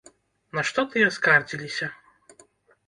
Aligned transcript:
На 0.59 0.63
што 0.69 0.85
тыя 0.95 1.11
скардзіліся? 1.19 1.93